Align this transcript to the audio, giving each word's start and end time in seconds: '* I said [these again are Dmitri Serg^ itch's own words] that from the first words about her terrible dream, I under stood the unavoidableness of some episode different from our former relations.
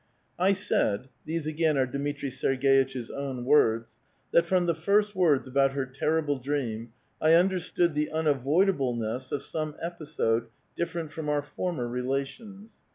'* 0.25 0.39
I 0.49 0.53
said 0.53 1.09
[these 1.25 1.45
again 1.45 1.77
are 1.77 1.85
Dmitri 1.85 2.29
Serg^ 2.29 2.63
itch's 2.63 3.11
own 3.11 3.45
words] 3.45 3.97
that 4.31 4.47
from 4.47 4.65
the 4.65 4.73
first 4.73 5.15
words 5.15 5.47
about 5.47 5.73
her 5.73 5.85
terrible 5.85 6.39
dream, 6.39 6.91
I 7.21 7.35
under 7.35 7.59
stood 7.59 7.93
the 7.93 8.09
unavoidableness 8.11 9.31
of 9.31 9.43
some 9.43 9.75
episode 9.79 10.47
different 10.75 11.11
from 11.11 11.29
our 11.29 11.43
former 11.43 11.87
relations. 11.87 12.79